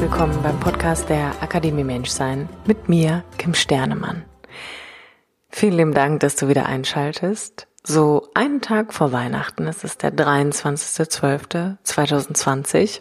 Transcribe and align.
Willkommen 0.00 0.42
beim 0.42 0.58
Podcast 0.58 1.08
der 1.10 1.30
Akademie 1.42 1.84
Menschsein 1.84 2.48
mit 2.64 2.88
mir, 2.88 3.22
Kim 3.36 3.52
Sternemann. 3.52 4.24
Vielen 5.50 5.74
lieben 5.74 5.92
Dank, 5.92 6.20
dass 6.20 6.36
du 6.36 6.48
wieder 6.48 6.64
einschaltest. 6.64 7.66
So 7.84 8.30
einen 8.32 8.62
Tag 8.62 8.94
vor 8.94 9.12
Weihnachten, 9.12 9.66
es 9.66 9.84
ist 9.84 10.02
der 10.02 10.16
23.12.2020. 10.16 13.00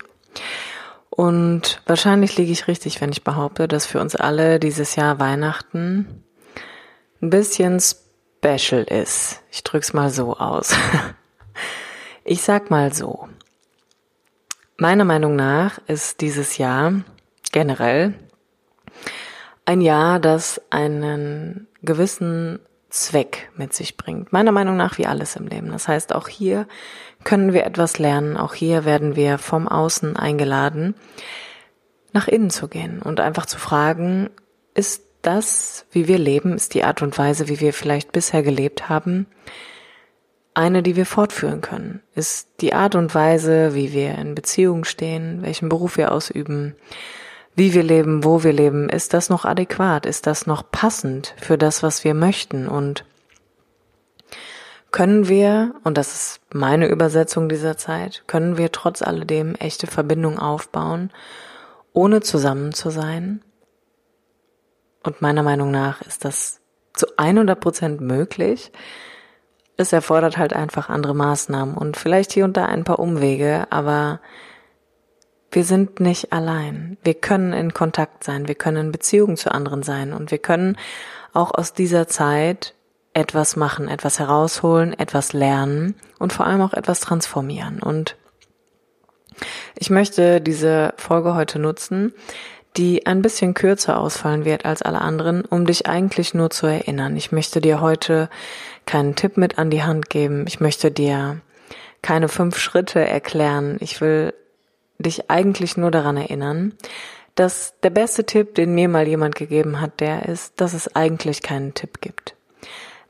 Und 1.10 1.82
wahrscheinlich 1.86 2.36
liege 2.36 2.52
ich 2.52 2.68
richtig, 2.68 3.00
wenn 3.00 3.14
ich 3.14 3.24
behaupte, 3.24 3.70
dass 3.70 3.86
für 3.86 4.02
uns 4.02 4.18
alle 4.18 4.60
dieses 4.60 4.98
Jahr 4.98 5.20
Weihnachten 5.20 6.26
ein 7.22 7.30
bisschen 7.30 7.80
special 7.80 8.84
ist. 8.84 9.42
Ich 9.52 9.64
drück's 9.64 9.94
mal 9.94 10.10
so 10.10 10.36
aus. 10.36 10.76
Ich 12.26 12.42
sag 12.44 12.70
mal 12.70 12.94
so. 12.94 13.30
Meiner 14.82 15.04
Meinung 15.04 15.36
nach 15.36 15.78
ist 15.88 16.22
dieses 16.22 16.58
Jahr 16.58 16.94
generell 17.52 18.14
ein 19.66 19.82
Jahr, 19.82 20.22
das 20.22 20.62
einen 20.70 21.68
gewissen 21.82 22.60
Zweck 22.90 23.52
mit 23.58 23.74
sich 23.74 23.98
bringt. 23.98 24.32
Meiner 24.32 24.54
Meinung 24.54 24.78
nach 24.78 24.98
wie 24.98 25.06
alles 25.06 25.36
im 25.36 25.48
Leben. 25.48 25.70
Das 25.70 25.90
heißt, 25.90 26.16
auch 26.16 26.30
hier 26.30 26.66
können 27.26 27.52
wir 27.52 27.66
etwas 27.66 28.00
lernen. 28.00 28.38
Auch 28.38 28.54
hier 28.54 28.86
werden 28.86 29.18
wir 29.18 29.38
vom 29.38 29.68
Außen 29.68 30.16
eingeladen, 30.16 30.96
nach 32.14 32.30
innen 32.30 32.50
zu 32.50 32.70
gehen 32.70 33.02
und 33.02 33.20
einfach 33.20 33.48
zu 33.48 33.60
fragen, 33.60 34.30
ist 34.76 35.04
das, 35.22 35.88
wie 35.92 36.08
wir 36.08 36.18
leben, 36.18 36.54
ist 36.54 36.74
die 36.74 36.86
Art 36.86 37.02
und 37.02 37.18
Weise, 37.18 37.50
wie 37.50 37.60
wir 37.60 37.74
vielleicht 37.74 38.14
bisher 38.14 38.44
gelebt 38.44 38.88
haben, 38.88 39.28
eine, 40.54 40.84
die 40.84 40.96
wir 40.96 41.06
fortführen 41.06 41.62
können? 41.62 42.02
Ist 42.16 42.50
die 42.62 42.74
Art 42.74 42.96
und 42.96 43.14
Weise, 43.16 43.74
wie 43.76 43.94
wir 43.94 44.16
in 44.16 44.36
Beziehung 44.36 44.84
stehen, 44.84 45.42
welchen 45.42 45.70
Beruf 45.70 45.98
wir 45.98 46.12
ausüben, 46.12 46.76
wie 47.56 47.74
wir 47.74 47.84
leben, 47.84 48.24
wo 48.24 48.44
wir 48.44 48.54
leben, 48.54 48.90
ist 48.90 49.14
das 49.14 49.30
noch 49.30 49.46
adäquat? 49.46 50.06
Ist 50.06 50.28
das 50.28 50.48
noch 50.48 50.72
passend 50.72 51.34
für 51.38 51.58
das, 51.58 51.84
was 51.84 52.04
wir 52.04 52.14
möchten? 52.14 52.68
Und 52.68 53.06
können 54.92 55.28
wir, 55.28 55.76
und 55.84 55.98
das 55.98 56.14
ist 56.14 56.42
meine 56.54 56.88
Übersetzung 56.88 57.50
dieser 57.50 57.78
Zeit, 57.78 58.24
können 58.28 58.58
wir 58.58 58.72
trotz 58.72 59.02
alledem 59.02 59.56
echte 59.56 59.88
Verbindung 59.88 60.40
aufbauen, 60.40 61.12
ohne 61.94 62.22
zusammen 62.22 62.74
zu 62.74 62.90
sein? 62.90 63.42
Und 65.04 65.22
meiner 65.22 65.44
Meinung 65.44 65.70
nach 65.72 66.02
ist 66.02 66.26
das 66.26 66.62
zu 66.94 67.08
100 67.18 67.60
Prozent 67.60 68.02
möglich. 68.02 68.72
Es 69.80 69.94
erfordert 69.94 70.38
halt 70.38 70.52
einfach 70.52 70.90
andere 70.90 71.16
Maßnahmen 71.16 71.74
und 71.74 71.96
vielleicht 71.96 72.34
hier 72.34 72.44
und 72.44 72.58
da 72.58 72.66
ein 72.66 72.84
paar 72.84 73.00
Umwege, 73.00 73.66
aber 73.70 74.20
wir 75.52 75.64
sind 75.64 76.02
nicht 76.02 76.34
allein. 76.34 76.98
Wir 77.02 77.14
können 77.14 77.54
in 77.54 77.74
Kontakt 77.74 78.26
sein, 78.26 78.50
wir 78.50 78.56
können 78.56 78.88
in 78.88 78.92
Beziehung 78.92 79.38
zu 79.38 79.54
anderen 79.54 79.82
sein 79.82 80.12
und 80.12 80.32
wir 80.32 80.38
können 80.38 80.76
auch 81.32 81.54
aus 81.58 81.72
dieser 81.72 82.10
Zeit 82.10 82.76
etwas 83.14 83.56
machen, 83.56 83.88
etwas 83.88 84.20
herausholen, 84.20 85.00
etwas 85.00 85.32
lernen 85.32 85.96
und 86.20 86.34
vor 86.34 86.46
allem 86.46 86.60
auch 86.60 86.74
etwas 86.74 87.00
transformieren. 87.00 87.82
Und 87.82 88.18
ich 89.78 89.90
möchte 89.90 90.42
diese 90.42 90.94
Folge 90.98 91.36
heute 91.36 91.58
nutzen, 91.58 92.14
die 92.78 93.06
ein 93.06 93.22
bisschen 93.22 93.54
kürzer 93.54 94.00
ausfallen 94.00 94.46
wird 94.46 94.66
als 94.66 94.82
alle 94.82 95.02
anderen, 95.02 95.44
um 95.44 95.66
dich 95.66 95.88
eigentlich 95.88 96.34
nur 96.34 96.50
zu 96.50 96.68
erinnern. 96.68 97.18
Ich 97.18 97.32
möchte 97.32 97.62
dir 97.62 97.82
heute 97.82 98.30
keinen 98.86 99.16
Tipp 99.16 99.38
mit 99.38 99.58
an 99.58 99.70
die 99.70 99.84
Hand 99.84 100.10
geben. 100.10 100.46
Ich 100.48 100.60
möchte 100.60 100.92
dir 100.92 101.42
keine 102.02 102.30
fünf 102.30 102.58
Schritte 102.58 103.00
erklären. 103.00 103.78
Ich 103.80 104.02
will 104.02 104.34
dich 105.00 105.30
eigentlich 105.30 105.78
nur 105.78 105.92
daran 105.92 106.18
erinnern, 106.18 106.74
dass 107.36 107.74
der 107.84 107.90
beste 107.90 108.26
Tipp, 108.26 108.56
den 108.56 108.76
mir 108.76 108.90
mal 108.90 109.08
jemand 109.08 109.36
gegeben 109.36 109.80
hat, 109.80 110.02
der 110.02 110.28
ist, 110.28 110.60
dass 110.60 110.74
es 110.74 110.96
eigentlich 110.96 111.42
keinen 111.42 111.74
Tipp 111.74 112.02
gibt. 112.02 112.36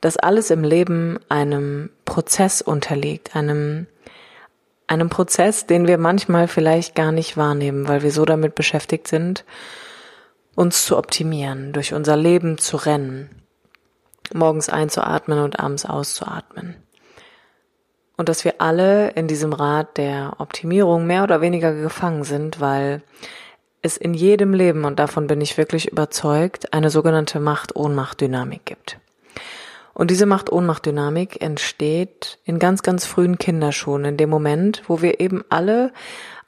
Dass 0.00 0.16
alles 0.16 0.50
im 0.50 0.64
Leben 0.64 1.18
einem 1.28 1.90
Prozess 2.04 2.62
unterliegt, 2.62 3.34
einem, 3.34 3.86
einem 4.90 5.08
Prozess, 5.08 5.66
den 5.66 5.86
wir 5.86 5.98
manchmal 5.98 6.48
vielleicht 6.48 6.94
gar 6.94 7.12
nicht 7.12 7.36
wahrnehmen, 7.36 7.88
weil 7.88 8.02
wir 8.02 8.10
so 8.10 8.24
damit 8.24 8.54
beschäftigt 8.54 9.08
sind, 9.08 9.44
uns 10.54 10.84
zu 10.84 10.98
optimieren, 10.98 11.72
durch 11.72 11.94
unser 11.94 12.16
Leben 12.16 12.58
zu 12.58 12.76
rennen, 12.76 13.42
morgens 14.34 14.68
einzuatmen 14.68 15.38
und 15.38 15.60
abends 15.60 15.86
auszuatmen 15.86 16.76
und 18.20 18.28
dass 18.28 18.44
wir 18.44 18.60
alle 18.60 19.08
in 19.12 19.28
diesem 19.28 19.54
Rad 19.54 19.96
der 19.96 20.34
Optimierung 20.36 21.06
mehr 21.06 21.22
oder 21.22 21.40
weniger 21.40 21.72
gefangen 21.72 22.22
sind, 22.22 22.60
weil 22.60 23.02
es 23.80 23.96
in 23.96 24.12
jedem 24.12 24.52
Leben, 24.52 24.84
und 24.84 24.98
davon 24.98 25.26
bin 25.26 25.40
ich 25.40 25.56
wirklich 25.56 25.90
überzeugt, 25.90 26.74
eine 26.74 26.90
sogenannte 26.90 27.40
Macht-Ohnmacht-Dynamik 27.40 28.66
gibt. 28.66 28.99
Und 29.94 30.10
diese 30.10 30.26
Macht-Ohnmacht-Dynamik 30.26 31.42
entsteht 31.42 32.38
in 32.44 32.58
ganz, 32.58 32.82
ganz 32.82 33.06
frühen 33.06 33.38
Kinderschuhen, 33.38 34.04
in 34.04 34.16
dem 34.16 34.30
Moment, 34.30 34.82
wo 34.86 35.02
wir 35.02 35.20
eben 35.20 35.44
alle 35.48 35.92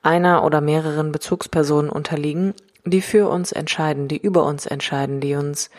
einer 0.03 0.45
oder 0.45 0.61
mehreren 0.61 1.13
Bezugspersonen 1.13 1.91
unterliegen, 1.91 2.55
die 2.85 3.01
für 3.01 3.29
uns 3.29 3.53
entscheiden, 3.53 4.09
die 4.09 4.19
über 4.19 4.45
uns 4.45 4.67
entscheiden, 4.67 5.21
die 5.21 5.35
uns 5.35 5.71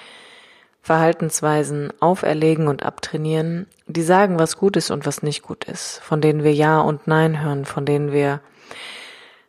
Verhaltensweisen 0.81 1.93
auferlegen 2.01 2.67
und 2.67 2.83
abtrainieren, 2.83 3.67
die 3.87 4.01
sagen, 4.01 4.37
was 4.37 4.57
gut 4.57 4.75
ist 4.75 4.91
und 4.91 5.05
was 5.05 5.23
nicht 5.23 5.41
gut 5.41 5.63
ist, 5.65 5.99
von 6.03 6.19
denen 6.19 6.43
wir 6.43 6.53
Ja 6.53 6.81
und 6.81 7.07
Nein 7.07 7.41
hören, 7.41 7.63
von 7.63 7.85
denen 7.85 8.11
wir 8.11 8.41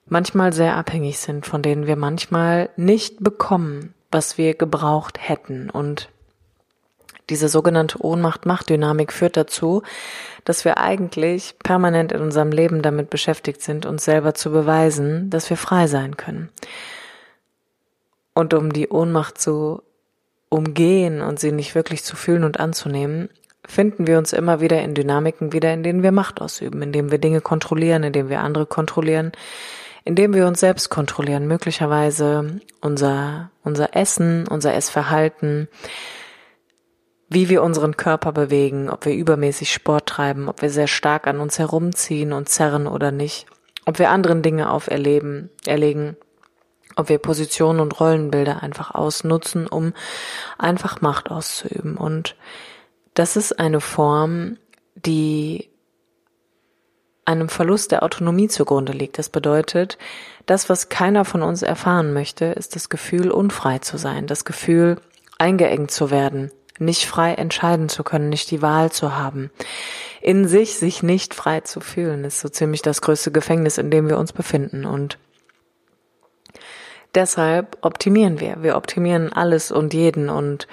manchmal 0.06 0.52
sehr 0.52 0.76
abhängig 0.76 1.18
sind, 1.18 1.44
von 1.46 1.62
denen 1.62 1.86
wir 1.86 1.96
manchmal 1.96 2.70
nicht 2.76 3.22
bekommen, 3.22 3.94
was 4.12 4.38
wir 4.38 4.54
gebraucht 4.54 5.18
hätten. 5.20 5.70
Und 5.70 6.08
diese 7.30 7.48
sogenannte 7.48 8.04
Ohnmacht-Macht-Dynamik 8.04 9.12
führt 9.12 9.36
dazu, 9.36 9.82
dass 10.44 10.64
wir 10.64 10.78
eigentlich 10.78 11.56
permanent 11.62 12.12
in 12.12 12.20
unserem 12.20 12.52
Leben 12.52 12.82
damit 12.82 13.10
beschäftigt 13.10 13.62
sind, 13.62 13.86
uns 13.86 14.04
selber 14.04 14.34
zu 14.34 14.50
beweisen, 14.50 15.30
dass 15.30 15.48
wir 15.48 15.56
frei 15.56 15.86
sein 15.86 16.16
können. 16.16 16.50
Und 18.34 18.52
um 18.52 18.72
die 18.72 18.88
Ohnmacht 18.88 19.40
zu 19.40 19.82
umgehen 20.48 21.22
und 21.22 21.40
sie 21.40 21.52
nicht 21.52 21.74
wirklich 21.74 22.04
zu 22.04 22.16
fühlen 22.16 22.44
und 22.44 22.60
anzunehmen, 22.60 23.30
finden 23.66 24.06
wir 24.06 24.18
uns 24.18 24.32
immer 24.32 24.60
wieder 24.60 24.82
in 24.82 24.94
Dynamiken 24.94 25.52
wieder, 25.52 25.72
in 25.72 25.82
denen 25.82 26.02
wir 26.02 26.12
Macht 26.12 26.40
ausüben, 26.40 26.82
in 26.82 26.92
denen 26.92 27.10
wir 27.10 27.18
Dinge 27.18 27.40
kontrollieren, 27.40 28.02
in 28.02 28.12
denen 28.12 28.28
wir 28.28 28.40
andere 28.40 28.66
kontrollieren, 28.66 29.32
in 30.04 30.14
denen 30.14 30.34
wir 30.34 30.46
uns 30.46 30.60
selbst 30.60 30.90
kontrollieren, 30.90 31.46
möglicherweise 31.46 32.60
unser, 32.82 33.50
unser 33.62 33.96
Essen, 33.96 34.46
unser 34.46 34.74
Essverhalten, 34.74 35.68
wie 37.34 37.48
wir 37.48 37.62
unseren 37.62 37.96
Körper 37.96 38.32
bewegen, 38.32 38.88
ob 38.88 39.04
wir 39.04 39.14
übermäßig 39.14 39.72
Sport 39.72 40.06
treiben, 40.06 40.48
ob 40.48 40.62
wir 40.62 40.70
sehr 40.70 40.86
stark 40.86 41.26
an 41.26 41.40
uns 41.40 41.58
herumziehen 41.58 42.32
und 42.32 42.48
zerren 42.48 42.86
oder 42.86 43.10
nicht, 43.10 43.46
ob 43.84 43.98
wir 43.98 44.10
anderen 44.10 44.42
Dinge 44.42 44.70
auferleben, 44.70 45.50
erlegen, 45.66 46.16
ob 46.96 47.08
wir 47.08 47.18
Positionen 47.18 47.80
und 47.80 47.98
Rollenbilder 47.98 48.62
einfach 48.62 48.94
ausnutzen, 48.94 49.66
um 49.66 49.92
einfach 50.58 51.00
Macht 51.00 51.30
auszuüben. 51.30 51.96
Und 51.96 52.36
das 53.14 53.36
ist 53.36 53.58
eine 53.58 53.80
Form, 53.80 54.56
die 54.94 55.70
einem 57.24 57.48
Verlust 57.48 57.90
der 57.90 58.02
Autonomie 58.02 58.48
zugrunde 58.48 58.92
liegt. 58.92 59.18
Das 59.18 59.28
bedeutet, 59.28 59.98
das, 60.46 60.68
was 60.68 60.88
keiner 60.88 61.24
von 61.24 61.42
uns 61.42 61.62
erfahren 61.62 62.12
möchte, 62.12 62.46
ist 62.46 62.76
das 62.76 62.88
Gefühl, 62.88 63.30
unfrei 63.30 63.78
zu 63.78 63.96
sein, 63.96 64.26
das 64.26 64.44
Gefühl, 64.44 64.98
eingeengt 65.38 65.90
zu 65.90 66.10
werden, 66.10 66.52
nicht 66.78 67.06
frei 67.06 67.34
entscheiden 67.34 67.88
zu 67.88 68.02
können, 68.02 68.28
nicht 68.28 68.50
die 68.50 68.62
Wahl 68.62 68.90
zu 68.90 69.16
haben. 69.16 69.50
In 70.20 70.48
sich 70.48 70.76
sich 70.76 71.02
nicht 71.02 71.34
frei 71.34 71.60
zu 71.60 71.80
fühlen, 71.80 72.24
ist 72.24 72.40
so 72.40 72.48
ziemlich 72.48 72.82
das 72.82 73.00
größte 73.00 73.30
Gefängnis, 73.30 73.78
in 73.78 73.90
dem 73.90 74.08
wir 74.08 74.18
uns 74.18 74.32
befinden. 74.32 74.84
Und 74.84 75.18
deshalb 77.14 77.78
optimieren 77.82 78.40
wir. 78.40 78.62
Wir 78.62 78.76
optimieren 78.76 79.32
alles 79.32 79.70
und 79.70 79.94
jeden 79.94 80.28
und 80.28 80.66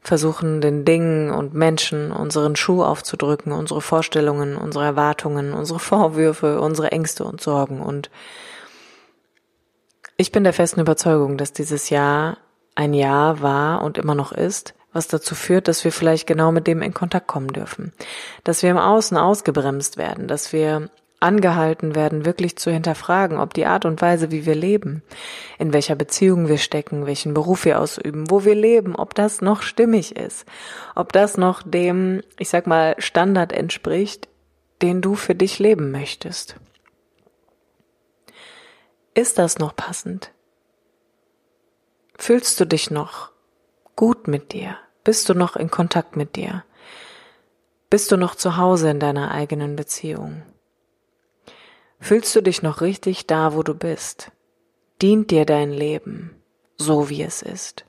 versuchen 0.00 0.60
den 0.60 0.84
Dingen 0.84 1.30
und 1.30 1.54
Menschen 1.54 2.12
unseren 2.12 2.56
Schuh 2.56 2.82
aufzudrücken, 2.82 3.52
unsere 3.52 3.80
Vorstellungen, 3.80 4.56
unsere 4.56 4.84
Erwartungen, 4.84 5.54
unsere 5.54 5.78
Vorwürfe, 5.78 6.60
unsere 6.60 6.92
Ängste 6.92 7.24
und 7.24 7.40
Sorgen. 7.40 7.80
Und 7.80 8.10
Ich 10.16 10.30
bin 10.30 10.44
der 10.44 10.52
festen 10.52 10.80
Überzeugung, 10.80 11.38
dass 11.38 11.52
dieses 11.52 11.90
Jahr 11.90 12.36
ein 12.74 12.92
Jahr 12.92 13.40
war 13.40 13.82
und 13.82 13.98
immer 13.98 14.14
noch 14.14 14.32
ist, 14.32 14.74
was 14.94 15.08
dazu 15.08 15.34
führt, 15.34 15.68
dass 15.68 15.84
wir 15.84 15.92
vielleicht 15.92 16.26
genau 16.26 16.52
mit 16.52 16.66
dem 16.66 16.80
in 16.80 16.94
Kontakt 16.94 17.26
kommen 17.26 17.48
dürfen. 17.48 17.92
Dass 18.44 18.62
wir 18.62 18.70
im 18.70 18.78
Außen 18.78 19.18
ausgebremst 19.18 19.98
werden, 19.98 20.28
dass 20.28 20.54
wir 20.54 20.88
angehalten 21.20 21.94
werden, 21.94 22.26
wirklich 22.26 22.56
zu 22.56 22.70
hinterfragen, 22.70 23.38
ob 23.38 23.54
die 23.54 23.66
Art 23.66 23.86
und 23.86 24.00
Weise, 24.02 24.30
wie 24.30 24.44
wir 24.44 24.54
leben, 24.54 25.02
in 25.58 25.72
welcher 25.72 25.96
Beziehung 25.96 26.48
wir 26.48 26.58
stecken, 26.58 27.06
welchen 27.06 27.34
Beruf 27.34 27.64
wir 27.64 27.80
ausüben, 27.80 28.30
wo 28.30 28.44
wir 28.44 28.54
leben, 28.54 28.94
ob 28.94 29.14
das 29.14 29.40
noch 29.40 29.62
stimmig 29.62 30.16
ist, 30.16 30.44
ob 30.94 31.12
das 31.12 31.36
noch 31.38 31.62
dem, 31.62 32.22
ich 32.38 32.50
sag 32.50 32.66
mal, 32.66 32.94
Standard 32.98 33.52
entspricht, 33.52 34.28
den 34.82 35.00
du 35.00 35.14
für 35.14 35.34
dich 35.34 35.58
leben 35.58 35.90
möchtest. 35.90 36.56
Ist 39.14 39.38
das 39.38 39.58
noch 39.58 39.74
passend? 39.74 40.30
Fühlst 42.18 42.60
du 42.60 42.66
dich 42.66 42.90
noch 42.90 43.30
gut 43.96 44.28
mit 44.28 44.52
dir? 44.52 44.76
Bist 45.04 45.28
du 45.28 45.34
noch 45.34 45.54
in 45.54 45.70
Kontakt 45.70 46.16
mit 46.16 46.34
dir? 46.34 46.64
Bist 47.90 48.10
du 48.10 48.16
noch 48.16 48.34
zu 48.34 48.56
Hause 48.56 48.90
in 48.90 48.98
deiner 48.98 49.30
eigenen 49.30 49.76
Beziehung? 49.76 50.42
Fühlst 52.00 52.34
du 52.34 52.40
dich 52.40 52.62
noch 52.62 52.80
richtig 52.80 53.26
da, 53.26 53.54
wo 53.54 53.62
du 53.62 53.74
bist? 53.74 54.32
Dient 55.02 55.30
dir 55.30 55.44
dein 55.44 55.70
Leben 55.70 56.42
so, 56.76 57.10
wie 57.10 57.22
es 57.22 57.42
ist? 57.42 57.84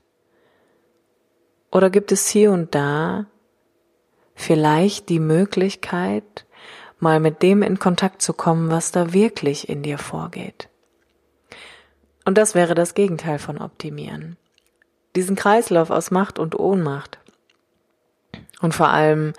Oder 1.72 1.90
gibt 1.90 2.12
es 2.12 2.28
hier 2.28 2.52
und 2.52 2.74
da 2.74 3.26
vielleicht 4.34 5.08
die 5.08 5.18
Möglichkeit, 5.18 6.46
mal 6.98 7.20
mit 7.20 7.42
dem 7.42 7.62
in 7.62 7.78
Kontakt 7.78 8.20
zu 8.20 8.34
kommen, 8.34 8.70
was 8.70 8.92
da 8.92 9.14
wirklich 9.14 9.68
in 9.68 9.82
dir 9.82 9.98
vorgeht? 9.98 10.68
Und 12.26 12.36
das 12.36 12.54
wäre 12.54 12.74
das 12.74 12.94
Gegenteil 12.94 13.38
von 13.38 13.58
optimieren. 13.58 14.36
Diesen 15.16 15.34
Kreislauf 15.34 15.90
aus 15.90 16.10
Macht 16.10 16.38
und 16.38 16.58
Ohnmacht 16.58 17.18
und 18.60 18.74
vor 18.74 18.88
allem 18.88 19.32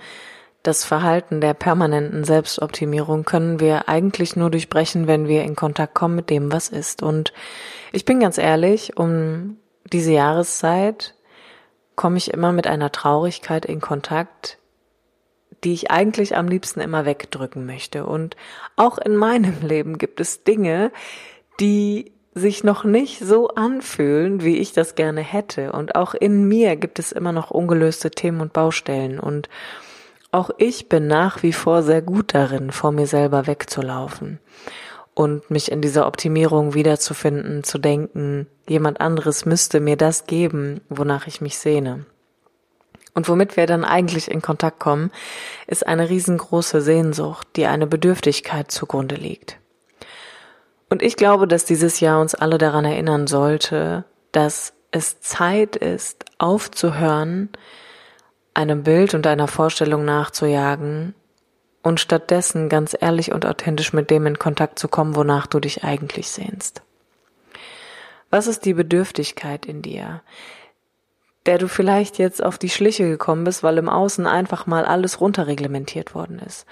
das 0.64 0.84
Verhalten 0.84 1.40
der 1.40 1.54
permanenten 1.54 2.24
Selbstoptimierung 2.24 3.24
können 3.24 3.60
wir 3.60 3.88
eigentlich 3.88 4.36
nur 4.36 4.52
durchbrechen, 4.52 5.08
wenn 5.08 5.28
wir 5.28 5.44
in 5.44 5.56
Kontakt 5.56 5.94
kommen 5.94 6.16
mit 6.16 6.30
dem, 6.30 6.52
was 6.52 6.68
ist. 6.68 7.02
Und 7.02 7.32
ich 7.94 8.04
bin 8.04 8.20
ganz 8.20 8.38
ehrlich, 8.38 8.98
um 8.98 9.58
diese 9.86 10.12
Jahreszeit 10.12 11.16
komme 11.96 12.18
ich 12.18 12.34
immer 12.34 12.52
mit 12.52 12.68
einer 12.68 12.92
Traurigkeit 12.92 13.66
in 13.66 13.80
Kontakt, 13.80 14.58
die 15.64 15.74
ich 15.74 15.90
eigentlich 15.90 16.36
am 16.36 16.48
liebsten 16.48 16.82
immer 16.82 17.06
wegdrücken 17.06 17.66
möchte. 17.66 18.06
Und 18.06 18.36
auch 18.76 18.98
in 18.98 19.16
meinem 19.16 19.62
Leben 19.62 19.98
gibt 19.98 20.20
es 20.20 20.44
Dinge, 20.44 20.92
die 21.62 22.12
sich 22.38 22.64
noch 22.64 22.84
nicht 22.84 23.20
so 23.20 23.50
anfühlen, 23.50 24.44
wie 24.44 24.58
ich 24.58 24.74
das 24.74 24.96
gerne 24.96 25.22
hätte. 25.22 25.72
Und 25.72 25.96
auch 25.96 26.14
in 26.14 26.48
mir 26.48 26.76
gibt 26.76 27.00
es 27.00 27.12
immer 27.12 27.32
noch 27.32 27.52
ungelöste 27.52 28.12
Themen 28.12 28.42
und 28.42 28.54
Baustellen. 28.54 29.20
Und 29.20 29.50
auch 30.32 30.50
ich 30.58 30.90
bin 30.90 31.08
nach 31.08 31.44
wie 31.44 31.54
vor 31.54 31.84
sehr 31.84 32.02
gut 32.02 32.34
darin, 32.34 32.72
vor 32.72 32.92
mir 32.92 33.08
selber 33.08 33.48
wegzulaufen 33.48 34.40
und 35.18 35.50
mich 35.50 35.72
in 35.72 35.82
dieser 35.82 36.06
Optimierung 36.06 36.76
wiederzufinden, 36.76 37.64
zu 37.64 37.80
denken, 37.80 38.46
jemand 38.70 39.02
anderes 39.02 39.46
müsste 39.46 39.80
mir 39.80 39.98
das 39.98 40.28
geben, 40.28 40.82
wonach 40.90 41.26
ich 41.26 41.42
mich 41.42 41.58
sehne. 41.58 42.06
Und 43.16 43.28
womit 43.28 43.58
wir 43.58 43.66
dann 43.66 43.84
eigentlich 43.84 44.30
in 44.30 44.44
Kontakt 44.44 44.80
kommen, 44.80 45.10
ist 45.66 45.88
eine 45.88 46.08
riesengroße 46.12 46.82
Sehnsucht, 46.82 47.48
die 47.56 47.66
eine 47.66 47.88
Bedürftigkeit 47.88 48.70
zugrunde 48.70 49.16
liegt. 49.16 49.58
Und 50.90 51.02
ich 51.02 51.16
glaube, 51.16 51.48
dass 51.48 51.66
dieses 51.66 52.00
Jahr 52.00 52.22
uns 52.22 52.36
alle 52.36 52.58
daran 52.58 52.86
erinnern 52.86 53.28
sollte, 53.28 54.06
dass 54.32 54.74
es 54.92 55.20
Zeit 55.20 55.76
ist, 55.76 56.26
aufzuhören, 56.38 57.50
einem 58.54 58.84
Bild 58.84 59.14
und 59.14 59.28
einer 59.28 59.48
Vorstellung 59.48 60.06
nachzujagen 60.06 61.14
und 61.84 62.00
stattdessen 62.00 62.70
ganz 62.70 62.96
ehrlich 63.00 63.32
und 63.32 63.46
authentisch 63.46 63.94
mit 63.94 64.10
dem 64.10 64.26
in 64.26 64.40
Kontakt 64.40 64.80
zu 64.80 64.88
kommen, 64.88 65.16
wonach 65.16 65.48
du 65.48 65.60
dich 65.60 65.84
eigentlich 65.84 66.30
sehnst. 66.30 66.82
Was 68.30 68.48
ist 68.48 68.66
die 68.66 68.74
Bedürftigkeit 68.74 69.66
in 69.66 69.82
dir, 69.82 70.22
der 71.48 71.58
du 71.58 71.68
vielleicht 71.68 72.18
jetzt 72.18 72.44
auf 72.44 72.58
die 72.58 72.70
Schliche 72.70 73.08
gekommen 73.08 73.46
bist, 73.46 73.64
weil 73.64 73.78
im 73.78 73.88
Außen 73.90 74.28
einfach 74.28 74.68
mal 74.68 74.86
alles 74.86 75.22
runterreglementiert 75.22 76.14
worden 76.14 76.40
ist, 76.40 76.66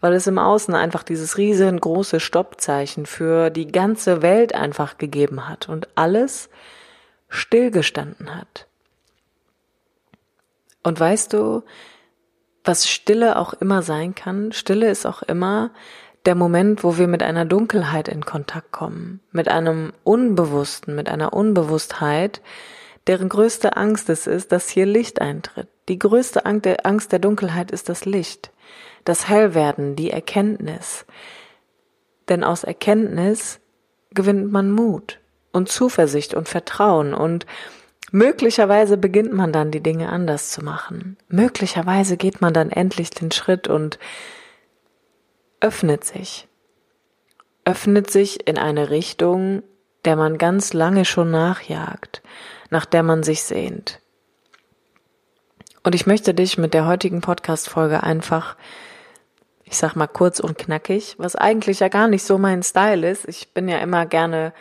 weil 0.00 0.12
es 0.12 0.28
im 0.28 0.38
Außen 0.38 0.74
einfach 0.74 1.02
dieses 1.02 1.36
riesengroße 1.36 2.20
Stoppzeichen 2.20 3.06
für 3.06 3.50
die 3.50 3.70
ganze 3.70 4.22
Welt 4.22 4.54
einfach 4.54 4.98
gegeben 4.98 5.48
hat 5.48 5.68
und 5.68 5.88
alles 5.96 6.48
stillgestanden 7.28 8.34
hat. 8.34 8.68
Und 10.84 10.98
weißt 10.98 11.32
du, 11.32 11.62
was 12.64 12.88
Stille 12.88 13.36
auch 13.36 13.52
immer 13.54 13.82
sein 13.82 14.14
kann? 14.14 14.52
Stille 14.52 14.90
ist 14.90 15.06
auch 15.06 15.22
immer 15.22 15.70
der 16.24 16.36
Moment, 16.36 16.84
wo 16.84 16.98
wir 16.98 17.08
mit 17.08 17.22
einer 17.22 17.44
Dunkelheit 17.44 18.08
in 18.08 18.24
Kontakt 18.24 18.70
kommen, 18.70 19.20
mit 19.32 19.48
einem 19.48 19.92
Unbewussten, 20.04 20.94
mit 20.94 21.08
einer 21.08 21.32
Unbewusstheit, 21.32 22.42
deren 23.10 23.28
größte 23.28 23.76
Angst 23.76 24.08
es 24.08 24.28
ist, 24.28 24.52
dass 24.52 24.68
hier 24.68 24.86
Licht 24.86 25.20
eintritt. 25.20 25.66
Die 25.88 25.98
größte 25.98 26.46
Angst 26.46 27.10
der 27.10 27.18
Dunkelheit 27.18 27.72
ist 27.72 27.88
das 27.88 28.04
Licht, 28.04 28.52
das 29.04 29.28
Hellwerden, 29.28 29.96
die 29.96 30.12
Erkenntnis. 30.12 31.06
Denn 32.28 32.44
aus 32.44 32.62
Erkenntnis 32.62 33.58
gewinnt 34.14 34.52
man 34.52 34.70
Mut 34.70 35.18
und 35.50 35.68
Zuversicht 35.68 36.34
und 36.34 36.48
Vertrauen 36.48 37.12
und 37.12 37.46
Möglicherweise 38.12 38.96
beginnt 38.96 39.32
man 39.32 39.52
dann 39.52 39.70
die 39.70 39.82
Dinge 39.82 40.08
anders 40.08 40.50
zu 40.50 40.64
machen. 40.64 41.16
Möglicherweise 41.28 42.16
geht 42.16 42.40
man 42.40 42.52
dann 42.52 42.70
endlich 42.70 43.10
den 43.10 43.30
Schritt 43.30 43.68
und 43.68 44.00
öffnet 45.60 46.04
sich. 46.04 46.48
Öffnet 47.64 48.10
sich 48.10 48.48
in 48.48 48.58
eine 48.58 48.90
Richtung, 48.90 49.62
der 50.04 50.16
man 50.16 50.38
ganz 50.38 50.72
lange 50.72 51.04
schon 51.04 51.30
nachjagt, 51.30 52.20
nach 52.70 52.86
der 52.86 53.02
man 53.02 53.22
sich 53.22 53.42
sehnt. 53.42 54.00
Und 55.82 55.94
ich 55.94 56.06
möchte 56.06 56.34
dich 56.34 56.58
mit 56.58 56.74
der 56.74 56.86
heutigen 56.86 57.20
Podcast-Folge 57.20 58.02
einfach, 58.02 58.56
ich 59.64 59.76
sag 59.76 59.96
mal 59.96 60.06
kurz 60.06 60.40
und 60.40 60.58
knackig, 60.58 61.14
was 61.18 61.36
eigentlich 61.36 61.80
ja 61.80 61.88
gar 61.88 62.08
nicht 62.08 62.22
so 62.22 62.38
mein 62.38 62.62
Style 62.62 63.08
ist. 63.08 63.26
Ich 63.28 63.52
bin 63.54 63.68
ja 63.68 63.78
immer 63.78 64.06
gerne, 64.06 64.52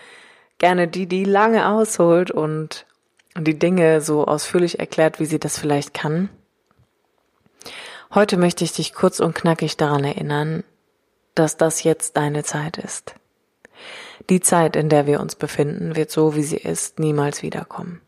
gerne 0.57 0.87
die, 0.87 1.07
die 1.07 1.25
lange 1.25 1.69
ausholt 1.69 2.31
und 2.31 2.85
die 3.37 3.59
Dinge 3.59 4.01
so 4.01 4.25
ausführlich 4.25 4.79
erklärt, 4.79 5.19
wie 5.19 5.25
sie 5.25 5.39
das 5.39 5.57
vielleicht 5.57 5.93
kann. 5.93 6.29
Heute 8.13 8.37
möchte 8.37 8.63
ich 8.63 8.73
dich 8.73 8.93
kurz 8.93 9.19
und 9.19 9.35
knackig 9.35 9.77
daran 9.77 10.03
erinnern, 10.03 10.63
dass 11.35 11.57
das 11.57 11.83
jetzt 11.83 12.17
deine 12.17 12.43
Zeit 12.43 12.77
ist. 12.77 13.13
Die 14.29 14.41
Zeit, 14.41 14.75
in 14.75 14.89
der 14.89 15.07
wir 15.07 15.19
uns 15.19 15.35
befinden, 15.35 15.95
wird 15.95 16.11
so, 16.11 16.35
wie 16.35 16.43
sie 16.43 16.57
ist, 16.57 16.99
niemals 16.99 17.41
wiederkommen. 17.41 18.01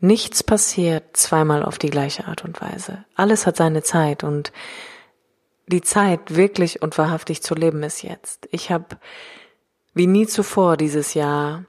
Nichts 0.00 0.42
passiert 0.42 1.16
zweimal 1.16 1.62
auf 1.62 1.78
die 1.78 1.90
gleiche 1.90 2.26
Art 2.26 2.44
und 2.44 2.60
Weise. 2.60 3.04
Alles 3.14 3.46
hat 3.46 3.56
seine 3.56 3.82
Zeit 3.82 4.24
und 4.24 4.52
die 5.68 5.82
Zeit, 5.82 6.34
wirklich 6.34 6.82
und 6.82 6.98
wahrhaftig 6.98 7.42
zu 7.42 7.54
leben, 7.54 7.82
ist 7.82 8.02
jetzt. 8.02 8.48
Ich 8.50 8.70
habe 8.70 8.98
wie 9.94 10.06
nie 10.06 10.26
zuvor 10.26 10.76
dieses 10.76 11.14
Jahr 11.14 11.64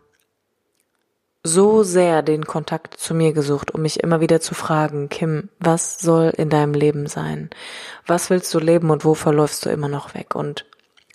so 1.43 1.83
sehr 1.83 2.21
den 2.21 2.45
Kontakt 2.45 2.97
zu 2.97 3.13
mir 3.13 3.33
gesucht, 3.33 3.71
um 3.71 3.81
mich 3.81 4.01
immer 4.01 4.21
wieder 4.21 4.39
zu 4.39 4.55
fragen, 4.55 5.09
Kim, 5.09 5.49
was 5.59 5.99
soll 5.99 6.33
in 6.37 6.49
deinem 6.49 6.73
Leben 6.73 7.05
sein? 7.05 7.49
Was 8.07 8.29
willst 8.29 8.53
du 8.53 8.59
leben 8.59 8.89
und 8.89 9.03
wovor 9.03 9.33
läufst 9.33 9.65
du 9.65 9.69
immer 9.69 9.89
noch 9.89 10.15
weg? 10.15 10.35
Und 10.35 10.65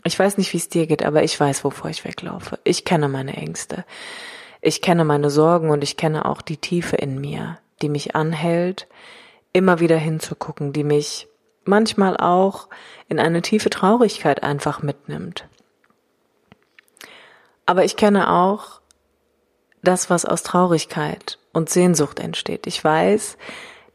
ich 0.09 0.19
weiß 0.19 0.38
nicht, 0.38 0.53
wie 0.53 0.57
es 0.57 0.69
dir 0.69 0.87
geht, 0.87 1.05
aber 1.05 1.23
ich 1.23 1.38
weiß, 1.38 1.65
wovor 1.65 1.91
ich 1.91 2.05
weglaufe. 2.05 2.59
Ich 2.65 2.85
kenne 2.85 3.09
meine 3.09 3.37
Ängste. 3.37 3.85
Ich 4.61 4.83
kenne 4.83 5.05
meine 5.05 5.31
Sorgen 5.31 5.71
und 5.71 5.85
ich 5.85 5.97
kenne 5.97 6.25
auch 6.25 6.43
die 6.43 6.57
Tiefe 6.57 6.97
in 6.97 7.21
mir, 7.21 7.59
die 7.81 7.88
mich 7.88 8.17
anhält, 8.17 8.88
immer 9.53 9.81
wieder 9.81 9.99
hinzugucken, 9.99 10.73
die 10.73 10.83
mich 10.83 11.29
manchmal 11.65 12.17
auch 12.17 12.69
in 13.09 13.21
eine 13.21 13.43
tiefe 13.43 13.71
Traurigkeit 13.71 14.43
einfach 14.43 14.83
mitnimmt. 14.83 15.47
Aber 17.67 17.85
ich 17.85 17.97
kenne 17.97 18.33
auch 18.33 18.81
das, 19.83 20.09
was 20.09 20.25
aus 20.25 20.43
Traurigkeit 20.43 21.38
und 21.53 21.69
Sehnsucht 21.69 22.19
entsteht. 22.19 22.67
Ich 22.67 22.83
weiß, 22.83 23.37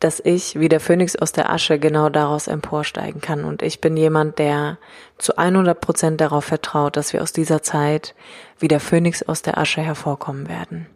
dass 0.04 0.20
ich 0.20 0.60
wie 0.60 0.70
der 0.70 0.80
Phönix 0.80 1.16
aus 1.16 1.32
der 1.32 1.50
Asche 1.50 1.80
genau 1.80 2.10
daraus 2.10 2.48
emporsteigen 2.48 3.22
kann. 3.22 3.46
Und 3.46 3.62
ich 3.62 3.80
bin 3.80 3.96
jemand, 3.96 4.38
der 4.38 4.78
zu 5.18 5.38
100 5.38 5.80
Prozent 5.80 6.20
darauf 6.20 6.46
vertraut, 6.46 6.98
dass 6.98 7.14
wir 7.14 7.22
aus 7.22 7.32
dieser 7.32 7.64
Zeit 7.64 8.14
wie 8.60 8.68
der 8.68 8.80
Phönix 8.82 9.24
aus 9.24 9.42
der 9.42 9.58
Asche 9.58 9.82
hervorkommen 9.82 10.50
werden. 10.50 10.88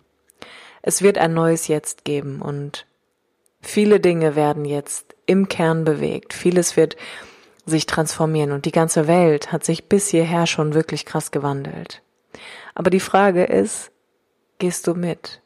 Es 0.81 1.01
wird 1.01 1.17
ein 1.17 1.33
neues 1.33 1.67
Jetzt 1.67 2.03
geben 2.03 2.41
und 2.41 2.85
viele 3.61 3.99
Dinge 3.99 4.35
werden 4.35 4.65
jetzt 4.65 5.15
im 5.25 5.47
Kern 5.47 5.83
bewegt. 5.83 6.33
Vieles 6.33 6.75
wird 6.75 6.97
sich 7.65 7.85
transformieren 7.85 8.51
und 8.51 8.65
die 8.65 8.71
ganze 8.71 9.07
Welt 9.07 9.51
hat 9.51 9.63
sich 9.63 9.89
bis 9.89 10.09
hierher 10.09 10.47
schon 10.47 10.73
wirklich 10.73 11.05
krass 11.05 11.31
gewandelt. 11.31 12.01
Aber 12.75 12.89
die 12.89 12.99
Frage 12.99 13.43
ist, 13.43 13.91
gehst 14.59 14.87
du 14.87 14.93
mit? 14.93 15.41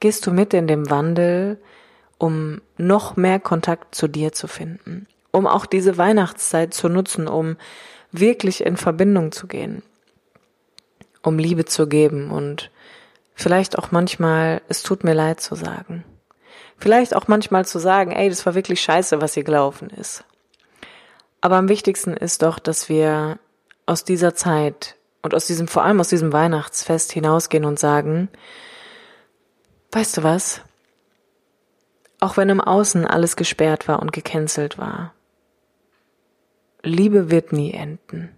Gehst 0.00 0.26
du 0.26 0.32
mit 0.32 0.52
in 0.52 0.66
dem 0.66 0.90
Wandel, 0.90 1.58
um 2.22 2.60
noch 2.76 3.16
mehr 3.16 3.40
Kontakt 3.40 3.96
zu 3.96 4.06
dir 4.06 4.32
zu 4.32 4.46
finden? 4.46 5.08
Um 5.32 5.48
auch 5.48 5.66
diese 5.66 5.98
Weihnachtszeit 5.98 6.72
zu 6.72 6.88
nutzen, 6.88 7.26
um 7.26 7.56
wirklich 8.12 8.64
in 8.64 8.76
Verbindung 8.76 9.32
zu 9.32 9.48
gehen? 9.48 9.82
Um 11.24 11.36
Liebe 11.36 11.64
zu 11.64 11.88
geben 11.88 12.30
und 12.30 12.70
vielleicht 13.34 13.76
auch 13.76 13.90
manchmal, 13.90 14.62
es 14.68 14.84
tut 14.84 15.02
mir 15.02 15.14
leid 15.14 15.40
zu 15.40 15.56
sagen. 15.56 16.04
Vielleicht 16.78 17.16
auch 17.16 17.26
manchmal 17.26 17.66
zu 17.66 17.80
sagen, 17.80 18.12
ey, 18.12 18.28
das 18.28 18.46
war 18.46 18.54
wirklich 18.54 18.80
scheiße, 18.80 19.20
was 19.20 19.34
hier 19.34 19.44
gelaufen 19.44 19.90
ist. 19.90 20.22
Aber 21.40 21.56
am 21.56 21.68
wichtigsten 21.68 22.16
ist 22.16 22.42
doch, 22.42 22.60
dass 22.60 22.88
wir 22.88 23.40
aus 23.84 24.04
dieser 24.04 24.36
Zeit 24.36 24.94
und 25.22 25.34
aus 25.34 25.46
diesem, 25.48 25.66
vor 25.66 25.82
allem 25.82 25.98
aus 25.98 26.08
diesem 26.08 26.32
Weihnachtsfest 26.32 27.10
hinausgehen 27.10 27.64
und 27.64 27.80
sagen, 27.80 28.28
weißt 29.90 30.18
du 30.18 30.22
was? 30.22 30.60
Auch 32.22 32.36
wenn 32.36 32.50
im 32.50 32.60
Außen 32.60 33.04
alles 33.04 33.34
gesperrt 33.34 33.88
war 33.88 34.00
und 34.00 34.12
gecancelt 34.12 34.78
war, 34.78 35.12
Liebe 36.84 37.32
wird 37.32 37.52
nie 37.52 37.72
enden. 37.72 38.30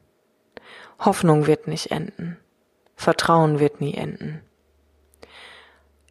Hoffnung 0.99 1.47
wird 1.47 1.69
nicht 1.69 1.91
enden. 1.91 2.39
Vertrauen 2.97 3.61
wird 3.61 3.83
nie 3.83 3.93
enden. 3.93 4.41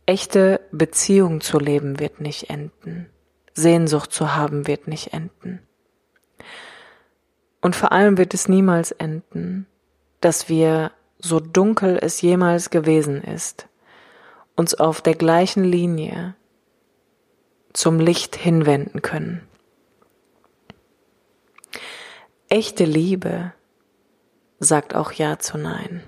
Echte 0.06 0.62
Beziehung 0.72 1.42
zu 1.42 1.58
leben 1.58 2.00
wird 2.00 2.22
nicht 2.22 2.52
enden. 2.52 3.10
Sehnsucht 3.56 4.12
zu 4.12 4.36
haben 4.36 4.68
wird 4.68 4.88
nicht 4.88 5.12
enden. 5.12 5.60
Und 7.60 7.76
vor 7.76 7.92
allem 7.92 8.20
wird 8.20 8.36
es 8.36 8.48
niemals 8.48 8.92
enden, 8.92 9.66
dass 10.22 10.48
wir, 10.48 10.92
so 11.18 11.40
dunkel 11.40 11.98
es 12.00 12.22
jemals 12.22 12.70
gewesen 12.70 13.24
ist, 13.24 13.68
uns 14.56 14.76
auf 14.76 15.02
der 15.02 15.16
gleichen 15.16 15.64
Linie 15.64 16.36
zum 17.74 18.00
Licht 18.00 18.36
hinwenden 18.36 19.02
können. 19.02 19.48
Echte 22.50 22.86
Liebe 22.86 23.52
sagt 24.60 24.96
auch 24.96 25.12
Ja 25.12 25.40
zu 25.40 25.58
Nein. 25.58 26.04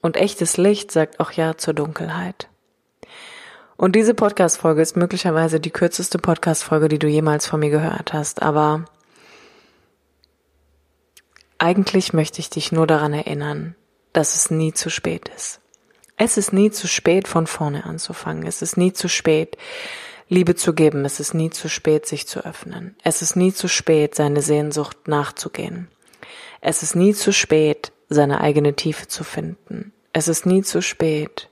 Und 0.00 0.16
echtes 0.16 0.56
Licht 0.56 0.90
sagt 0.90 1.20
auch 1.20 1.32
Ja 1.32 1.56
zur 1.56 1.74
Dunkelheit. 1.74 2.48
Und 3.76 3.94
diese 3.94 4.14
Podcast-Folge 4.14 4.82
ist 4.82 4.96
möglicherweise 4.96 5.60
die 5.60 5.70
kürzeste 5.70 6.18
Podcast-Folge, 6.18 6.88
die 6.88 6.98
du 6.98 7.06
jemals 7.06 7.46
von 7.46 7.60
mir 7.60 7.70
gehört 7.70 8.12
hast, 8.12 8.42
aber 8.42 8.86
eigentlich 11.58 12.12
möchte 12.12 12.40
ich 12.40 12.50
dich 12.50 12.72
nur 12.72 12.86
daran 12.86 13.12
erinnern, 13.12 13.74
dass 14.12 14.34
es 14.34 14.50
nie 14.50 14.72
zu 14.72 14.90
spät 14.90 15.30
ist. 15.36 15.60
Es 16.16 16.36
ist 16.36 16.52
nie 16.52 16.70
zu 16.70 16.88
spät, 16.88 17.28
von 17.28 17.46
vorne 17.46 17.84
anzufangen. 17.84 18.46
Es 18.46 18.62
ist 18.62 18.76
nie 18.76 18.92
zu 18.92 19.08
spät, 19.08 19.56
Liebe 20.28 20.54
zu 20.54 20.74
geben. 20.74 21.04
Es 21.04 21.20
ist 21.20 21.34
nie 21.34 21.50
zu 21.50 21.68
spät, 21.68 22.06
sich 22.06 22.26
zu 22.26 22.44
öffnen. 22.44 22.96
Es 23.02 23.22
ist 23.22 23.36
nie 23.36 23.52
zu 23.52 23.68
spät, 23.68 24.14
seine 24.14 24.42
Sehnsucht 24.42 25.08
nachzugehen. 25.08 25.88
Es 26.60 26.82
ist 26.82 26.94
nie 26.94 27.14
zu 27.14 27.32
spät, 27.32 27.92
seine 28.08 28.40
eigene 28.40 28.74
Tiefe 28.74 29.06
zu 29.08 29.24
finden. 29.24 29.92
Es 30.12 30.28
ist 30.28 30.46
nie 30.46 30.62
zu 30.62 30.82
spät, 30.82 31.48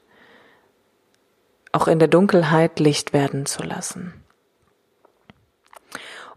auch 1.73 1.89
in 1.89 1.99
der 1.99 2.09
Dunkelheit 2.09 2.81
Licht 2.81 3.13
werden 3.13 3.47
zu 3.47 3.63
lassen. 3.63 4.15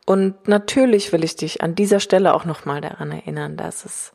Und 0.05 0.48
natürlich 0.48 1.13
will 1.13 1.24
ich 1.24 1.36
dich 1.36 1.62
an 1.62 1.75
dieser 1.75 2.00
Stelle 2.00 2.34
auch 2.34 2.46
nochmal 2.46 2.81
daran 2.81 3.12
erinnern, 3.12 3.58
dass 3.58 3.86
es 3.86 4.12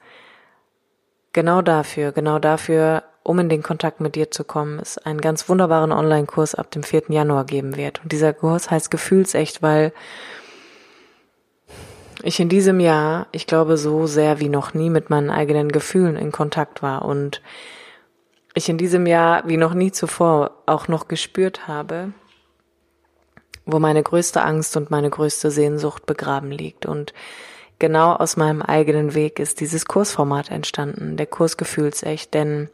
genau 1.33 1.63
dafür, 1.63 2.13
genau 2.13 2.39
dafür, 2.39 3.05
um 3.25 3.39
in 3.39 3.49
den 3.49 3.63
Kontakt 3.63 4.01
mit 4.01 4.15
dir 4.15 4.31
zu 4.31 4.45
kommen, 4.45 4.79
es 4.79 4.99
einen 4.99 5.21
ganz 5.21 5.49
wunderbaren 5.49 5.93
Online-Kurs 5.93 6.55
ab 6.55 6.71
dem 6.71 6.83
4. 6.83 7.05
Januar 7.09 7.45
geben 7.45 7.77
wird. 7.77 8.03
Und 8.03 8.13
dieser 8.13 8.35
Kurs 8.35 8.71
heißt 8.71 8.91
Gefühlsecht, 8.91 9.63
weil 9.63 9.93
ich 12.23 12.39
in 12.39 12.51
diesem 12.51 12.81
Jahr, 12.81 13.27
ich 13.33 13.47
glaube, 13.47 13.79
so 13.79 14.07
sehr 14.07 14.41
wie 14.41 14.51
noch 14.51 14.75
nie 14.75 14.91
mit 14.91 15.11
meinen 15.11 15.31
eigenen 15.31 15.73
Gefühlen 15.73 16.17
in 16.17 16.33
Kontakt 16.33 16.83
war 16.83 17.05
und 17.05 17.41
ich 18.55 18.69
in 18.69 18.79
diesem 18.79 19.07
Jahr 19.07 19.49
wie 19.49 19.57
noch 19.57 19.75
nie 19.75 19.91
zuvor 19.91 20.63
auch 20.67 20.87
noch 20.87 21.09
gespürt 21.09 21.67
habe, 21.67 22.13
wo 23.67 23.79
meine 23.79 24.03
größte 24.03 24.43
Angst 24.43 24.77
und 24.77 24.91
meine 24.91 25.11
größte 25.11 25.51
Sehnsucht 25.51 26.05
begraben 26.07 26.51
liegt. 26.51 26.87
Und 26.87 27.15
genau 27.79 28.15
aus 28.15 28.37
meinem 28.37 28.63
eigenen 28.63 29.15
Weg 29.15 29.39
ist 29.39 29.61
dieses 29.61 29.87
Kursformat 29.87 30.51
entstanden, 30.51 31.17
der 31.17 31.27
Kurs 31.27 31.57
Gefühlsecht. 31.57 32.33
Denn 32.35 32.69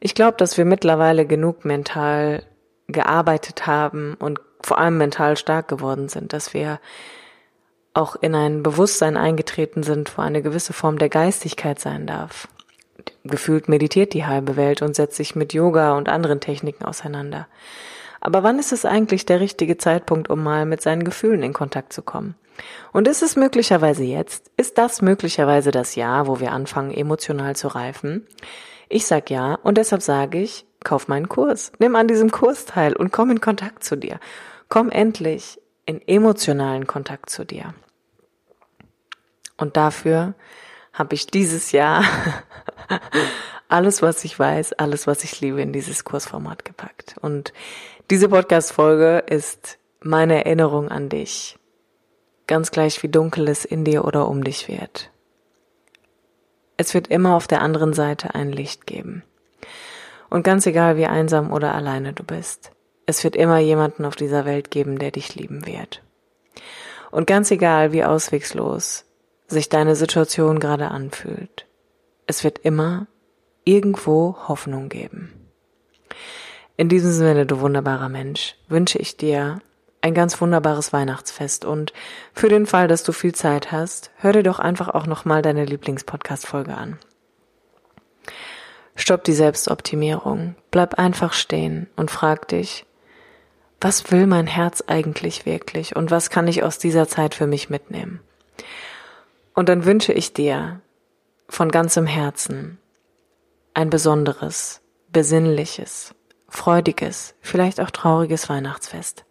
ich 0.00 0.14
glaube, 0.14 0.36
dass 0.36 0.58
wir 0.58 0.64
mittlerweile 0.64 1.26
genug 1.26 1.64
mental 1.64 2.42
gearbeitet 2.88 3.66
haben 3.66 4.14
und 4.18 4.40
vor 4.62 4.78
allem 4.78 4.98
mental 4.98 5.36
stark 5.36 5.68
geworden 5.68 6.08
sind, 6.08 6.32
dass 6.32 6.54
wir 6.54 6.80
auch 7.94 8.16
in 8.16 8.34
ein 8.34 8.62
Bewusstsein 8.62 9.16
eingetreten 9.16 9.82
sind, 9.82 10.16
wo 10.16 10.22
eine 10.22 10.42
gewisse 10.42 10.72
Form 10.72 10.98
der 10.98 11.08
Geistigkeit 11.08 11.78
sein 11.78 12.06
darf. 12.06 12.48
Gefühlt 13.24 13.68
meditiert 13.68 14.14
die 14.14 14.26
halbe 14.26 14.56
Welt 14.56 14.82
und 14.82 14.96
setzt 14.96 15.16
sich 15.16 15.36
mit 15.36 15.52
Yoga 15.52 15.96
und 15.96 16.08
anderen 16.08 16.40
Techniken 16.40 16.84
auseinander. 16.84 17.46
Aber 18.20 18.42
wann 18.42 18.58
ist 18.58 18.72
es 18.72 18.84
eigentlich 18.84 19.26
der 19.26 19.40
richtige 19.40 19.76
Zeitpunkt, 19.76 20.30
um 20.30 20.42
mal 20.42 20.64
mit 20.64 20.80
seinen 20.80 21.04
Gefühlen 21.04 21.42
in 21.42 21.52
Kontakt 21.52 21.92
zu 21.92 22.02
kommen? 22.02 22.36
Und 22.92 23.08
ist 23.08 23.22
es 23.22 23.36
möglicherweise 23.36 24.04
jetzt? 24.04 24.50
Ist 24.56 24.78
das 24.78 25.02
möglicherweise 25.02 25.70
das 25.70 25.96
Jahr, 25.96 26.28
wo 26.28 26.38
wir 26.38 26.52
anfangen, 26.52 26.92
emotional 26.92 27.56
zu 27.56 27.68
reifen? 27.68 28.26
Ich 28.92 29.06
sag 29.06 29.30
ja 29.30 29.54
und 29.54 29.78
deshalb 29.78 30.02
sage 30.02 30.38
ich, 30.38 30.66
kauf 30.84 31.08
meinen 31.08 31.28
Kurs. 31.28 31.72
Nimm 31.78 31.96
an 31.96 32.08
diesem 32.08 32.30
Kurs 32.30 32.66
teil 32.66 32.94
und 32.94 33.10
komm 33.10 33.30
in 33.30 33.40
Kontakt 33.40 33.84
zu 33.84 33.96
dir. 33.96 34.20
Komm 34.68 34.90
endlich 34.90 35.60
in 35.86 36.06
emotionalen 36.06 36.86
Kontakt 36.86 37.30
zu 37.30 37.44
dir. 37.44 37.72
Und 39.56 39.78
dafür 39.78 40.34
habe 40.92 41.14
ich 41.14 41.26
dieses 41.26 41.72
Jahr 41.72 42.04
alles, 43.68 44.02
was 44.02 44.24
ich 44.24 44.38
weiß, 44.38 44.74
alles, 44.74 45.06
was 45.06 45.24
ich 45.24 45.40
liebe, 45.40 45.62
in 45.62 45.72
dieses 45.72 46.04
Kursformat 46.04 46.66
gepackt. 46.66 47.16
Und 47.22 47.54
diese 48.10 48.28
Podcast-Folge 48.28 49.24
ist 49.26 49.78
meine 50.00 50.44
Erinnerung 50.44 50.90
an 50.90 51.08
dich. 51.08 51.58
Ganz 52.46 52.70
gleich 52.72 53.02
wie 53.02 53.08
dunkel 53.08 53.48
es 53.48 53.64
in 53.64 53.84
dir 53.84 54.04
oder 54.04 54.28
um 54.28 54.44
dich 54.44 54.68
wird. 54.68 55.11
Es 56.76 56.94
wird 56.94 57.08
immer 57.08 57.34
auf 57.34 57.46
der 57.46 57.62
anderen 57.62 57.92
Seite 57.92 58.34
ein 58.34 58.52
Licht 58.52 58.86
geben. 58.86 59.22
Und 60.30 60.44
ganz 60.44 60.66
egal 60.66 60.96
wie 60.96 61.06
einsam 61.06 61.52
oder 61.52 61.74
alleine 61.74 62.12
du 62.12 62.24
bist, 62.24 62.72
es 63.06 63.24
wird 63.24 63.36
immer 63.36 63.58
jemanden 63.58 64.04
auf 64.04 64.16
dieser 64.16 64.44
Welt 64.44 64.70
geben, 64.70 64.98
der 64.98 65.10
dich 65.10 65.34
lieben 65.34 65.66
wird. 65.66 66.02
Und 67.10 67.26
ganz 67.26 67.50
egal 67.50 67.92
wie 67.92 68.04
auswegslos 68.04 69.04
sich 69.46 69.68
deine 69.68 69.96
Situation 69.96 70.60
gerade 70.60 70.88
anfühlt, 70.88 71.66
es 72.26 72.44
wird 72.44 72.58
immer 72.60 73.06
irgendwo 73.64 74.36
Hoffnung 74.48 74.88
geben. 74.88 75.32
In 76.76 76.88
diesem 76.88 77.12
Sinne, 77.12 77.44
du 77.44 77.60
wunderbarer 77.60 78.08
Mensch, 78.08 78.56
wünsche 78.68 78.98
ich 78.98 79.16
dir 79.16 79.60
ein 80.02 80.14
ganz 80.14 80.40
wunderbares 80.40 80.92
Weihnachtsfest 80.92 81.64
und 81.64 81.92
für 82.34 82.48
den 82.48 82.66
Fall, 82.66 82.88
dass 82.88 83.04
du 83.04 83.12
viel 83.12 83.34
Zeit 83.34 83.72
hast, 83.72 84.10
hör 84.16 84.32
dir 84.32 84.42
doch 84.42 84.58
einfach 84.58 84.88
auch 84.88 85.06
nochmal 85.06 85.42
deine 85.42 85.64
Lieblingspodcast-Folge 85.64 86.76
an. 86.76 86.98
Stopp 88.96 89.24
die 89.24 89.32
Selbstoptimierung, 89.32 90.56
bleib 90.70 90.98
einfach 90.98 91.32
stehen 91.32 91.88
und 91.96 92.10
frag 92.10 92.48
dich, 92.48 92.84
was 93.80 94.10
will 94.12 94.26
mein 94.26 94.46
Herz 94.46 94.84
eigentlich 94.86 95.46
wirklich 95.46 95.96
und 95.96 96.10
was 96.10 96.30
kann 96.30 96.46
ich 96.46 96.62
aus 96.62 96.78
dieser 96.78 97.08
Zeit 97.08 97.34
für 97.34 97.46
mich 97.46 97.70
mitnehmen? 97.70 98.20
Und 99.54 99.68
dann 99.68 99.84
wünsche 99.84 100.12
ich 100.12 100.32
dir 100.32 100.80
von 101.48 101.70
ganzem 101.70 102.06
Herzen 102.06 102.78
ein 103.74 103.90
besonderes, 103.90 104.82
besinnliches, 105.08 106.14
freudiges, 106.48 107.34
vielleicht 107.40 107.80
auch 107.80 107.90
trauriges 107.90 108.48
Weihnachtsfest. 108.48 109.24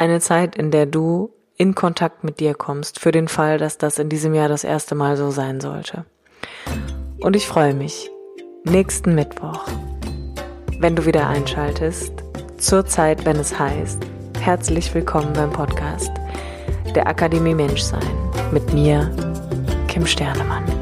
Eine 0.00 0.20
Zeit, 0.20 0.54
in 0.54 0.70
der 0.70 0.86
du 0.86 1.30
in 1.56 1.74
Kontakt 1.74 2.22
mit 2.22 2.38
dir 2.38 2.54
kommst, 2.54 3.00
für 3.00 3.10
den 3.10 3.26
Fall, 3.26 3.58
dass 3.58 3.78
das 3.78 3.98
in 3.98 4.08
diesem 4.08 4.32
Jahr 4.32 4.48
das 4.48 4.62
erste 4.62 4.94
Mal 4.94 5.16
so 5.16 5.32
sein 5.32 5.60
sollte. 5.60 6.04
Und 7.18 7.34
ich 7.34 7.48
freue 7.48 7.74
mich, 7.74 8.08
nächsten 8.62 9.16
Mittwoch, 9.16 9.66
wenn 10.78 10.94
du 10.94 11.04
wieder 11.04 11.26
einschaltest, 11.26 12.12
zur 12.58 12.86
Zeit, 12.86 13.24
wenn 13.24 13.38
es 13.38 13.58
heißt, 13.58 14.00
herzlich 14.40 14.94
willkommen 14.94 15.32
beim 15.32 15.50
Podcast 15.50 16.12
der 16.94 17.08
Akademie 17.08 17.54
Menschsein 17.54 18.06
mit 18.52 18.72
mir, 18.72 19.10
Kim 19.88 20.06
Sternemann. 20.06 20.77